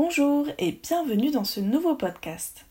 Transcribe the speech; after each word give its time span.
Bonjour 0.00 0.46
et 0.58 0.70
bienvenue 0.70 1.32
dans 1.32 1.42
ce 1.42 1.58
nouveau 1.58 1.96
podcast. 1.96 2.64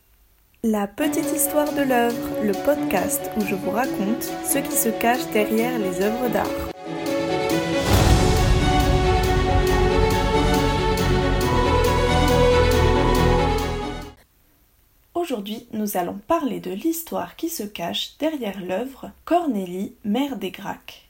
La 0.63 0.87
petite 0.87 1.29
histoire 1.35 1.73
de 1.73 1.81
l'œuvre, 1.81 2.41
le 2.41 2.53
podcast 2.63 3.29
où 3.35 3.41
je 3.41 3.53
vous 3.53 3.71
raconte 3.71 4.23
ce 4.23 4.59
qui 4.59 4.71
se 4.71 4.87
cache 4.87 5.27
derrière 5.33 5.77
les 5.77 5.99
œuvres 6.01 6.29
d'art. 6.29 6.47
Aujourd'hui, 15.13 15.67
nous 15.73 15.97
allons 15.97 16.21
parler 16.29 16.61
de 16.61 16.71
l'histoire 16.71 17.35
qui 17.35 17.49
se 17.49 17.63
cache 17.63 18.17
derrière 18.19 18.61
l'œuvre 18.61 19.11
Cornélie, 19.25 19.97
mère 20.05 20.37
des 20.37 20.51
Gracques. 20.51 21.06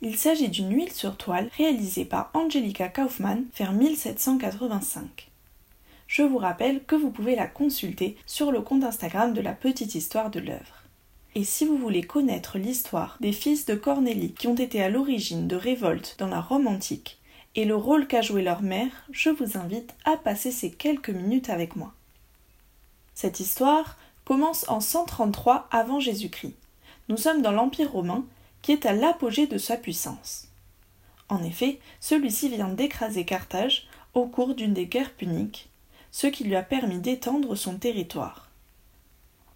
Il 0.00 0.16
s'agit 0.16 0.48
d'une 0.48 0.72
huile 0.72 0.92
sur 0.92 1.16
toile 1.16 1.50
réalisée 1.56 2.04
par 2.04 2.30
Angelica 2.32 2.88
Kaufmann 2.88 3.44
vers 3.56 3.72
1785. 3.72 5.28
Je 6.06 6.22
vous 6.22 6.38
rappelle 6.38 6.84
que 6.84 6.94
vous 6.94 7.10
pouvez 7.10 7.34
la 7.34 7.48
consulter 7.48 8.16
sur 8.24 8.52
le 8.52 8.60
compte 8.60 8.84
Instagram 8.84 9.34
de 9.34 9.40
la 9.40 9.52
petite 9.52 9.96
histoire 9.96 10.30
de 10.30 10.38
l'œuvre. 10.38 10.84
Et 11.34 11.42
si 11.42 11.66
vous 11.66 11.76
voulez 11.76 12.02
connaître 12.02 12.58
l'histoire 12.58 13.16
des 13.20 13.32
fils 13.32 13.66
de 13.66 13.74
Cornélie 13.74 14.34
qui 14.34 14.46
ont 14.46 14.54
été 14.54 14.80
à 14.80 14.88
l'origine 14.88 15.48
de 15.48 15.56
révoltes 15.56 16.14
dans 16.18 16.28
la 16.28 16.40
Rome 16.40 16.68
antique 16.68 17.18
et 17.56 17.64
le 17.64 17.74
rôle 17.74 18.06
qu'a 18.06 18.22
joué 18.22 18.42
leur 18.42 18.62
mère, 18.62 19.04
je 19.10 19.30
vous 19.30 19.58
invite 19.58 19.94
à 20.04 20.16
passer 20.16 20.52
ces 20.52 20.70
quelques 20.70 21.10
minutes 21.10 21.50
avec 21.50 21.74
moi. 21.74 21.92
Cette 23.14 23.40
histoire 23.40 23.96
commence 24.24 24.64
en 24.68 24.78
133 24.78 25.66
avant 25.72 25.98
Jésus-Christ. 25.98 26.54
Nous 27.08 27.16
sommes 27.16 27.42
dans 27.42 27.52
l'Empire 27.52 27.90
romain 27.90 28.24
est 28.72 28.86
à 28.86 28.92
l'apogée 28.92 29.46
de 29.46 29.58
sa 29.58 29.76
puissance. 29.76 30.48
En 31.28 31.42
effet, 31.42 31.78
celui-ci 32.00 32.48
vient 32.48 32.68
d'écraser 32.68 33.24
Carthage 33.24 33.86
au 34.14 34.26
cours 34.26 34.54
d'une 34.54 34.72
des 34.72 34.86
guerres 34.86 35.14
puniques, 35.14 35.68
ce 36.10 36.26
qui 36.26 36.44
lui 36.44 36.56
a 36.56 36.62
permis 36.62 36.98
d'étendre 36.98 37.54
son 37.54 37.78
territoire. 37.78 38.48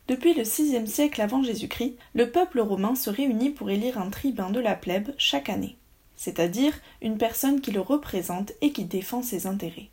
Depuis 0.08 0.34
le 0.34 0.42
VIe 0.42 0.86
siècle 0.86 1.20
avant 1.22 1.42
Jésus-Christ, 1.42 1.96
le 2.14 2.30
peuple 2.30 2.60
romain 2.60 2.94
se 2.94 3.08
réunit 3.08 3.50
pour 3.50 3.70
élire 3.70 3.98
un 3.98 4.10
tribun 4.10 4.50
de 4.50 4.60
la 4.60 4.74
plèbe 4.74 5.14
chaque 5.16 5.48
année, 5.48 5.76
c'est-à-dire 6.16 6.74
une 7.00 7.18
personne 7.18 7.60
qui 7.60 7.70
le 7.70 7.80
représente 7.80 8.52
et 8.60 8.72
qui 8.72 8.84
défend 8.84 9.22
ses 9.22 9.46
intérêts. 9.46 9.88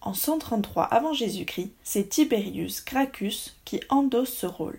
En 0.00 0.12
133 0.12 0.84
avant 0.84 1.14
Jésus-Christ, 1.14 1.72
c'est 1.82 2.10
Tiberius 2.10 2.84
Gracchus 2.84 3.54
qui 3.64 3.80
endosse 3.88 4.34
ce 4.34 4.46
rôle. 4.46 4.78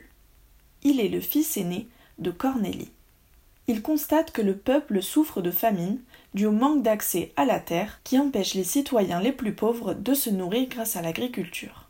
Il 0.84 1.00
est 1.00 1.10
le 1.10 1.20
fils 1.20 1.58
aîné 1.58 1.88
de 2.20 2.30
Cornélie. 2.30 2.92
Il 3.68 3.82
constate 3.82 4.32
que 4.32 4.44
le 4.44 4.56
peuple 4.56 5.02
souffre 5.02 5.42
de 5.42 5.52
famine 5.52 6.00
dû 6.36 6.46
au 6.46 6.52
manque 6.52 6.84
d'accès 6.84 7.32
à 7.36 7.46
la 7.46 7.60
terre 7.60 8.00
qui 8.04 8.20
empêche 8.20 8.54
les 8.54 8.64
citoyens 8.64 9.20
les 9.20 9.32
plus 9.32 9.54
pauvres 9.54 9.94
de 9.94 10.14
se 10.14 10.30
nourrir 10.30 10.68
grâce 10.70 10.96
à 10.96 11.02
l'agriculture. 11.02 11.86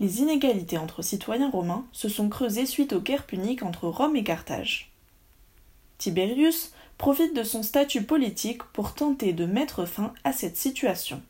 Les 0.00 0.20
inégalités 0.20 0.78
entre 0.78 1.02
citoyens 1.02 1.50
romains 1.50 1.84
se 1.92 2.08
sont 2.08 2.28
creusées 2.28 2.66
suite 2.66 2.94
aux 2.94 3.00
guerres 3.00 3.26
puniques 3.26 3.62
entre 3.62 3.88
Rome 3.88 4.16
et 4.16 4.24
Carthage. 4.24 4.90
Tiberius 5.98 6.72
profite 6.96 7.36
de 7.36 7.42
son 7.42 7.62
statut 7.62 8.02
politique 8.02 8.62
pour 8.72 8.94
tenter 8.94 9.32
de 9.32 9.44
mettre 9.44 9.84
fin 9.84 10.14
à 10.24 10.32
cette 10.32 10.56
situation. 10.56 11.20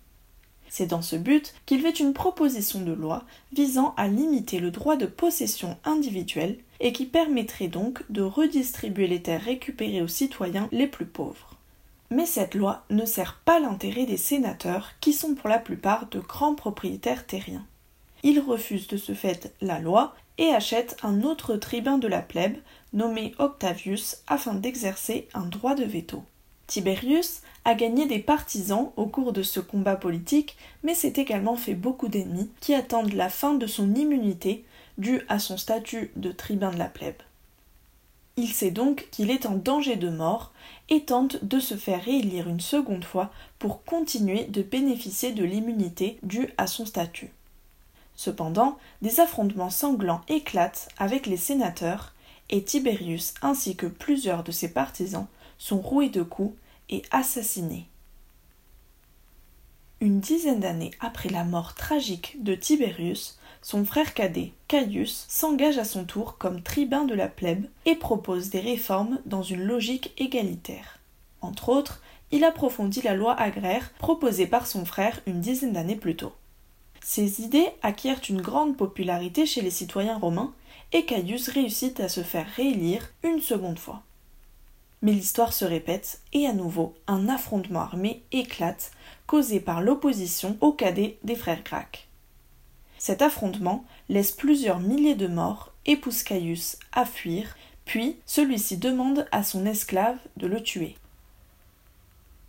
C'est 0.74 0.86
dans 0.86 1.02
ce 1.02 1.16
but 1.16 1.52
qu'il 1.66 1.82
fait 1.82 2.00
une 2.00 2.14
proposition 2.14 2.80
de 2.80 2.92
loi 2.92 3.24
visant 3.52 3.92
à 3.98 4.08
limiter 4.08 4.58
le 4.58 4.70
droit 4.70 4.96
de 4.96 5.04
possession 5.04 5.76
individuelle 5.84 6.56
et 6.80 6.94
qui 6.94 7.04
permettrait 7.04 7.68
donc 7.68 8.02
de 8.08 8.22
redistribuer 8.22 9.06
les 9.06 9.20
terres 9.20 9.42
récupérées 9.42 10.00
aux 10.00 10.08
citoyens 10.08 10.70
les 10.72 10.86
plus 10.86 11.04
pauvres. 11.04 11.56
Mais 12.08 12.24
cette 12.24 12.54
loi 12.54 12.86
ne 12.88 13.04
sert 13.04 13.38
pas 13.44 13.60
l'intérêt 13.60 14.06
des 14.06 14.16
sénateurs 14.16 14.92
qui 15.02 15.12
sont 15.12 15.34
pour 15.34 15.50
la 15.50 15.58
plupart 15.58 16.06
de 16.06 16.20
grands 16.20 16.54
propriétaires 16.54 17.26
terriens. 17.26 17.66
Ils 18.22 18.40
refusent 18.40 18.88
de 18.88 18.96
ce 18.96 19.12
fait 19.12 19.54
la 19.60 19.78
loi 19.78 20.14
et 20.38 20.54
achètent 20.54 20.96
un 21.02 21.20
autre 21.20 21.56
tribun 21.56 21.98
de 21.98 22.08
la 22.08 22.22
plèbe 22.22 22.56
nommé 22.94 23.34
Octavius 23.38 24.22
afin 24.26 24.54
d'exercer 24.54 25.28
un 25.34 25.44
droit 25.44 25.74
de 25.74 25.84
veto. 25.84 26.24
Tiberius 26.72 27.42
a 27.66 27.74
gagné 27.74 28.06
des 28.06 28.18
partisans 28.18 28.92
au 28.96 29.04
cours 29.04 29.34
de 29.34 29.42
ce 29.42 29.60
combat 29.60 29.94
politique, 29.94 30.56
mais 30.82 30.94
s'est 30.94 31.12
également 31.16 31.54
fait 31.54 31.74
beaucoup 31.74 32.08
d'ennemis 32.08 32.50
qui 32.60 32.72
attendent 32.72 33.12
la 33.12 33.28
fin 33.28 33.52
de 33.52 33.66
son 33.66 33.94
immunité 33.94 34.64
due 34.96 35.20
à 35.28 35.38
son 35.38 35.58
statut 35.58 36.12
de 36.16 36.32
tribun 36.32 36.70
de 36.70 36.78
la 36.78 36.86
plèbe. 36.86 37.20
Il 38.38 38.48
sait 38.48 38.70
donc 38.70 39.08
qu'il 39.10 39.30
est 39.30 39.44
en 39.44 39.56
danger 39.56 39.96
de 39.96 40.08
mort 40.08 40.50
et 40.88 41.02
tente 41.02 41.44
de 41.44 41.60
se 41.60 41.74
faire 41.74 42.02
réélire 42.02 42.48
une 42.48 42.60
seconde 42.60 43.04
fois 43.04 43.30
pour 43.58 43.84
continuer 43.84 44.44
de 44.44 44.62
bénéficier 44.62 45.32
de 45.32 45.44
l'immunité 45.44 46.18
due 46.22 46.48
à 46.56 46.66
son 46.66 46.86
statut. 46.86 47.32
Cependant, 48.16 48.78
des 49.02 49.20
affrontements 49.20 49.68
sanglants 49.68 50.22
éclatent 50.26 50.88
avec 50.96 51.26
les 51.26 51.36
sénateurs 51.36 52.14
et 52.48 52.62
Tiberius 52.62 53.34
ainsi 53.42 53.76
que 53.76 53.84
plusieurs 53.84 54.42
de 54.42 54.52
ses 54.52 54.72
partisans 54.72 55.26
sont 55.58 55.78
roués 55.78 56.08
de 56.08 56.22
coups 56.22 56.56
et 56.88 57.02
assassiné. 57.10 57.86
Une 60.00 60.18
dizaine 60.20 60.60
d'années 60.60 60.90
après 60.98 61.28
la 61.28 61.44
mort 61.44 61.74
tragique 61.74 62.42
de 62.42 62.56
Tiberius, 62.56 63.38
son 63.62 63.84
frère 63.84 64.14
cadet, 64.14 64.52
Caius, 64.66 65.26
s'engage 65.28 65.78
à 65.78 65.84
son 65.84 66.04
tour 66.04 66.38
comme 66.38 66.60
tribun 66.60 67.04
de 67.04 67.14
la 67.14 67.28
plèbe 67.28 67.66
et 67.86 67.94
propose 67.94 68.50
des 68.50 68.58
réformes 68.58 69.20
dans 69.26 69.44
une 69.44 69.62
logique 69.62 70.12
égalitaire. 70.18 70.98
Entre 71.40 71.68
autres, 71.68 72.02
il 72.32 72.42
approfondit 72.42 73.02
la 73.02 73.14
loi 73.14 73.34
agraire 73.40 73.92
proposée 73.98 74.48
par 74.48 74.66
son 74.66 74.84
frère 74.84 75.20
une 75.26 75.40
dizaine 75.40 75.72
d'années 75.72 75.94
plus 75.94 76.16
tôt. 76.16 76.32
Ces 77.04 77.40
idées 77.40 77.68
acquièrent 77.82 78.22
une 78.28 78.40
grande 78.40 78.76
popularité 78.76 79.46
chez 79.46 79.60
les 79.60 79.70
citoyens 79.70 80.18
romains 80.18 80.52
et 80.92 81.04
Caius 81.04 81.48
réussit 81.48 82.00
à 82.00 82.08
se 82.08 82.22
faire 82.22 82.46
réélire 82.56 83.08
une 83.22 83.40
seconde 83.40 83.78
fois. 83.78 84.02
Mais 85.02 85.12
l'histoire 85.12 85.52
se 85.52 85.64
répète 85.64 86.20
et 86.32 86.46
à 86.46 86.52
nouveau 86.52 86.94
un 87.06 87.28
affrontement 87.28 87.80
armé 87.80 88.22
éclate, 88.32 88.92
causé 89.26 89.60
par 89.60 89.82
l'opposition 89.82 90.56
au 90.60 90.72
cadet 90.72 91.18
des 91.24 91.34
frères 91.34 91.62
Gracques. 91.64 92.08
Cet 92.98 93.20
affrontement 93.20 93.84
laisse 94.08 94.30
plusieurs 94.30 94.78
milliers 94.78 95.16
de 95.16 95.26
morts 95.26 95.72
et 95.86 95.96
pousse 95.96 96.22
Caius 96.22 96.78
à 96.92 97.04
fuir, 97.04 97.56
puis 97.84 98.16
celui-ci 98.26 98.76
demande 98.76 99.26
à 99.32 99.42
son 99.42 99.66
esclave 99.66 100.18
de 100.36 100.46
le 100.46 100.62
tuer. 100.62 100.96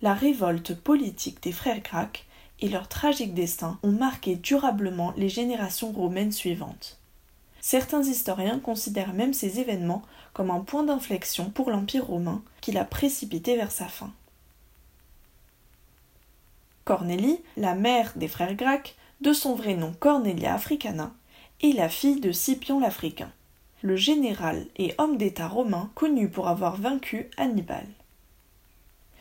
La 0.04 0.14
révolte 0.14 0.76
politique 0.76 1.42
des 1.42 1.52
frères 1.52 1.82
Gracques 1.82 2.28
et 2.60 2.70
leur 2.70 2.88
tragique 2.88 3.34
destin 3.34 3.80
ont 3.84 3.92
marqué 3.92 4.36
durablement 4.36 5.14
les 5.18 5.30
générations 5.30 5.92
romaines 5.92 6.32
suivantes. 6.32 7.00
Certains 7.66 8.04
historiens 8.04 8.60
considèrent 8.60 9.14
même 9.14 9.34
ces 9.34 9.62
événements 9.62 10.02
comme 10.34 10.52
un 10.52 10.60
point 10.60 10.84
d'inflexion 10.84 11.50
pour 11.50 11.72
l'Empire 11.72 12.06
romain 12.06 12.44
qui 12.60 12.74
l'a 12.74 12.84
précipité 12.84 13.56
vers 13.56 13.72
sa 13.72 13.88
fin. 13.88 14.12
Cornélie, 16.84 17.40
la 17.56 17.74
mère 17.74 18.12
des 18.18 18.28
frères 18.28 18.56
Gracques, 18.56 18.98
de 19.22 19.32
son 19.32 19.56
vrai 19.56 19.76
nom 19.76 19.94
Cornelia 19.98 20.54
Africana, 20.54 21.14
est 21.62 21.72
la 21.72 21.88
fille 21.88 22.20
de 22.20 22.34
Scipion 22.34 22.82
l'Africain, 22.82 23.32
le 23.82 23.96
général 23.96 24.66
et 24.76 24.94
homme 24.98 25.16
d'État 25.16 25.48
romain 25.48 25.90
connu 25.96 26.28
pour 26.28 26.50
avoir 26.50 26.76
vaincu 26.76 27.30
Hannibal. 27.38 27.88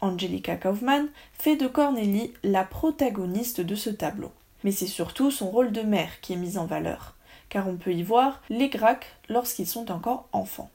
Angelica 0.01 0.57
Kaufmann 0.57 1.09
fait 1.39 1.55
de 1.55 1.69
Cornélie 1.69 2.35
la 2.43 2.65
protagoniste 2.65 3.61
de 3.61 3.77
ce 3.77 3.91
tableau, 3.91 4.33
mais 4.65 4.73
c'est 4.73 4.89
surtout 4.89 5.31
son 5.31 5.49
rôle 5.49 5.71
de 5.71 5.83
mère 5.83 6.21
qui 6.21 6.33
est 6.33 6.37
mis 6.37 6.59
en 6.59 6.67
valeur, 6.67 7.15
car 7.53 7.69
on 7.69 7.77
peut 7.77 7.93
y 7.93 8.03
voir 8.03 8.41
les 8.49 8.71
Gracques 8.71 9.15
lorsqu'ils 9.29 9.67
sont 9.67 9.93
encore 9.93 10.27
enfants. 10.33 10.71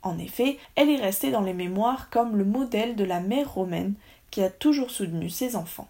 En 0.00 0.18
effet, 0.18 0.58
elle 0.74 0.88
est 0.88 0.96
restée 0.96 1.30
dans 1.30 1.42
les 1.42 1.52
mémoires 1.52 2.08
comme 2.08 2.36
le 2.36 2.46
modèle 2.46 2.96
de 2.96 3.04
la 3.04 3.20
mère 3.20 3.52
romaine 3.52 3.92
qui 4.30 4.42
a 4.42 4.48
toujours 4.48 4.90
soutenu 4.90 5.28
ses 5.28 5.54
enfants. 5.54 5.88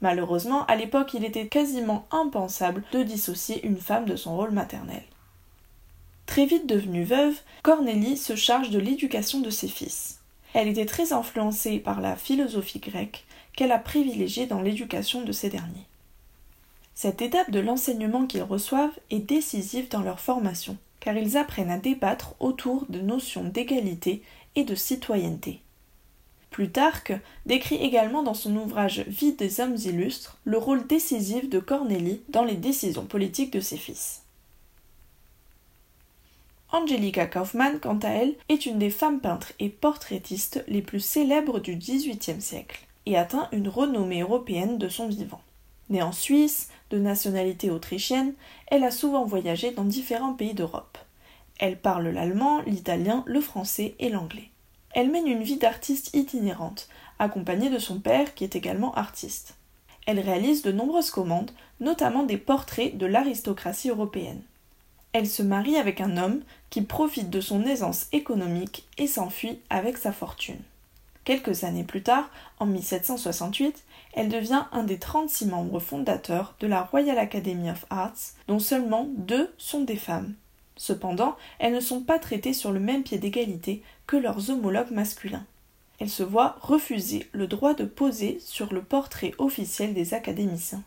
Malheureusement, 0.00 0.64
à 0.66 0.76
l'époque, 0.76 1.12
il 1.12 1.22
était 1.22 1.48
quasiment 1.48 2.06
impensable 2.10 2.82
de 2.92 3.02
dissocier 3.02 3.66
une 3.66 3.76
femme 3.76 4.06
de 4.06 4.16
son 4.16 4.34
rôle 4.34 4.52
maternel. 4.52 5.02
Très 6.24 6.46
vite 6.46 6.66
devenue 6.66 7.04
veuve, 7.04 7.38
Cornélie 7.62 8.16
se 8.16 8.36
charge 8.36 8.70
de 8.70 8.78
l'éducation 8.78 9.40
de 9.40 9.50
ses 9.50 9.68
fils. 9.68 10.20
Elle 10.54 10.68
était 10.68 10.86
très 10.86 11.12
influencée 11.12 11.78
par 11.78 12.00
la 12.00 12.16
philosophie 12.16 12.78
grecque 12.78 13.26
qu'elle 13.54 13.72
a 13.72 13.78
privilégiée 13.78 14.46
dans 14.46 14.62
l'éducation 14.62 15.20
de 15.20 15.32
ces 15.32 15.50
derniers. 15.50 15.86
Cette 16.94 17.22
étape 17.22 17.50
de 17.50 17.60
l'enseignement 17.60 18.26
qu'ils 18.26 18.42
reçoivent 18.42 18.98
est 19.10 19.18
décisive 19.18 19.88
dans 19.88 20.02
leur 20.02 20.20
formation, 20.20 20.76
car 21.00 21.16
ils 21.16 21.36
apprennent 21.36 21.70
à 21.70 21.78
débattre 21.78 22.34
autour 22.40 22.86
de 22.88 23.00
notions 23.00 23.44
d'égalité 23.44 24.22
et 24.54 24.64
de 24.64 24.74
citoyenneté. 24.74 25.60
Plutarque 26.50 27.12
décrit 27.46 27.76
également 27.76 28.22
dans 28.22 28.32
son 28.32 28.54
ouvrage 28.54 29.00
Vie 29.08 29.32
des 29.32 29.58
hommes 29.58 29.74
illustres 29.74 30.38
le 30.44 30.56
rôle 30.56 30.86
décisif 30.86 31.50
de 31.50 31.58
Cornélie 31.58 32.22
dans 32.28 32.44
les 32.44 32.54
décisions 32.54 33.06
politiques 33.06 33.52
de 33.52 33.58
ses 33.58 33.76
fils. 33.76 34.22
Angelica 36.70 37.26
Kaufmann, 37.26 37.80
quant 37.80 37.98
à 37.98 38.08
elle, 38.08 38.34
est 38.48 38.66
une 38.66 38.78
des 38.78 38.90
femmes 38.90 39.20
peintres 39.20 39.52
et 39.58 39.68
portraitistes 39.68 40.64
les 40.68 40.82
plus 40.82 41.00
célèbres 41.00 41.58
du 41.58 41.74
XVIIIe 41.74 42.40
siècle 42.40 42.86
et 43.06 43.16
atteint 43.16 43.48
une 43.50 43.68
renommée 43.68 44.22
européenne 44.22 44.78
de 44.78 44.88
son 44.88 45.08
vivant. 45.08 45.42
Née 45.90 46.02
en 46.02 46.12
Suisse, 46.12 46.68
de 46.90 46.98
nationalité 46.98 47.70
autrichienne, 47.70 48.34
elle 48.68 48.84
a 48.84 48.90
souvent 48.90 49.24
voyagé 49.24 49.70
dans 49.70 49.84
différents 49.84 50.34
pays 50.34 50.54
d'Europe. 50.54 50.98
Elle 51.58 51.78
parle 51.78 52.08
l'allemand, 52.08 52.62
l'italien, 52.62 53.22
le 53.26 53.40
français 53.40 53.94
et 53.98 54.08
l'anglais. 54.08 54.50
Elle 54.92 55.10
mène 55.10 55.26
une 55.26 55.42
vie 55.42 55.56
d'artiste 55.56 56.14
itinérante, 56.14 56.88
accompagnée 57.18 57.70
de 57.70 57.78
son 57.78 58.00
père 58.00 58.34
qui 58.34 58.44
est 58.44 58.56
également 58.56 58.94
artiste. 58.94 59.56
Elle 60.06 60.20
réalise 60.20 60.62
de 60.62 60.72
nombreuses 60.72 61.10
commandes, 61.10 61.50
notamment 61.80 62.24
des 62.24 62.38
portraits 62.38 62.96
de 62.96 63.06
l'aristocratie 63.06 63.90
européenne. 63.90 64.42
Elle 65.12 65.28
se 65.28 65.42
marie 65.42 65.76
avec 65.76 66.00
un 66.00 66.16
homme 66.16 66.42
qui 66.70 66.82
profite 66.82 67.30
de 67.30 67.40
son 67.40 67.64
aisance 67.64 68.06
économique 68.12 68.86
et 68.98 69.06
s'enfuit 69.06 69.60
avec 69.70 69.96
sa 69.96 70.12
fortune. 70.12 70.60
Quelques 71.24 71.64
années 71.64 71.84
plus 71.84 72.02
tard, 72.02 72.28
en 72.58 72.66
1768, 72.66 73.84
elle 74.12 74.28
devient 74.28 74.64
un 74.72 74.84
des 74.84 74.98
36 74.98 75.46
membres 75.46 75.80
fondateurs 75.80 76.54
de 76.60 76.66
la 76.66 76.82
Royal 76.82 77.18
Academy 77.18 77.70
of 77.70 77.86
Arts, 77.88 78.34
dont 78.46 78.58
seulement 78.58 79.08
deux 79.16 79.52
sont 79.56 79.82
des 79.82 79.96
femmes. 79.96 80.34
Cependant, 80.76 81.36
elles 81.58 81.72
ne 81.72 81.80
sont 81.80 82.02
pas 82.02 82.18
traitées 82.18 82.52
sur 82.52 82.72
le 82.72 82.80
même 82.80 83.04
pied 83.04 83.18
d'égalité 83.18 83.82
que 84.06 84.16
leurs 84.16 84.50
homologues 84.50 84.90
masculins. 84.90 85.46
Elles 85.98 86.10
se 86.10 86.22
voient 86.22 86.56
refuser 86.60 87.28
le 87.32 87.46
droit 87.46 87.72
de 87.72 87.84
poser 87.84 88.38
sur 88.40 88.74
le 88.74 88.82
portrait 88.82 89.32
officiel 89.38 89.94
des 89.94 90.12
académiciens. 90.12 90.82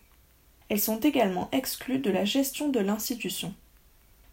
Elles 0.69 0.81
sont 0.81 0.99
également 0.99 1.49
exclues 1.51 1.99
de 1.99 2.11
la 2.11 2.25
gestion 2.25 2.69
de 2.69 2.79
l'institution. 2.79 3.53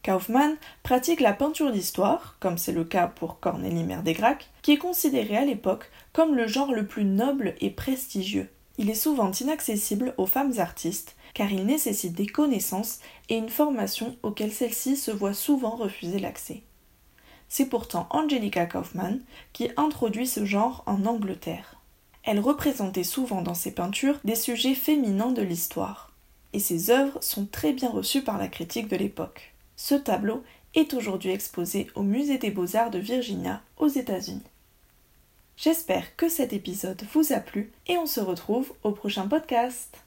Kaufmann 0.04 0.56
pratique 0.82 1.20
la 1.20 1.32
peinture 1.32 1.72
d'histoire, 1.72 2.36
comme 2.38 2.58
c'est 2.58 2.72
le 2.72 2.84
cas 2.84 3.06
pour 3.06 3.40
Cornélie 3.40 3.84
Mère-des-Grac, 3.84 4.50
qui 4.60 4.72
est 4.72 4.78
considérée 4.78 5.38
à 5.38 5.46
l'époque 5.46 5.90
comme 6.12 6.34
le 6.34 6.46
genre 6.46 6.72
le 6.72 6.86
plus 6.86 7.04
noble 7.04 7.54
et 7.62 7.70
prestigieux. 7.70 8.50
Il 8.76 8.90
est 8.90 8.94
souvent 8.94 9.32
inaccessible 9.32 10.12
aux 10.18 10.26
femmes 10.26 10.52
artistes, 10.58 11.16
car 11.32 11.50
il 11.50 11.64
nécessite 11.64 12.12
des 12.12 12.26
connaissances 12.26 12.98
et 13.30 13.36
une 13.36 13.48
formation 13.48 14.14
auxquelles 14.22 14.52
celles-ci 14.52 14.98
se 14.98 15.10
voient 15.10 15.32
souvent 15.32 15.74
refuser 15.74 16.18
l'accès. 16.18 16.62
C'est 17.48 17.70
pourtant 17.70 18.06
Angelica 18.10 18.66
Kaufmann 18.66 19.22
qui 19.54 19.70
introduit 19.78 20.26
ce 20.26 20.44
genre 20.44 20.82
en 20.84 21.06
Angleterre. 21.06 21.80
Elle 22.24 22.40
représentait 22.40 23.04
souvent 23.04 23.40
dans 23.40 23.54
ses 23.54 23.70
peintures 23.70 24.18
des 24.24 24.34
sujets 24.34 24.74
féminins 24.74 25.32
de 25.32 25.42
l'histoire, 25.42 26.12
et 26.52 26.58
ses 26.58 26.90
œuvres 26.90 27.22
sont 27.22 27.46
très 27.46 27.72
bien 27.72 27.88
reçues 27.88 28.22
par 28.22 28.36
la 28.36 28.48
critique 28.48 28.88
de 28.88 28.96
l'époque. 28.96 29.53
Ce 29.76 29.94
tableau 29.94 30.42
est 30.74 30.94
aujourd'hui 30.94 31.30
exposé 31.30 31.88
au 31.94 32.02
Musée 32.02 32.38
des 32.38 32.50
beaux-arts 32.50 32.90
de 32.90 32.98
Virginia 32.98 33.62
aux 33.76 33.88
États-Unis. 33.88 34.42
J'espère 35.56 36.16
que 36.16 36.28
cet 36.28 36.52
épisode 36.52 37.02
vous 37.12 37.32
a 37.32 37.40
plu 37.40 37.72
et 37.86 37.96
on 37.96 38.06
se 38.06 38.20
retrouve 38.20 38.72
au 38.82 38.90
prochain 38.90 39.28
podcast. 39.28 40.03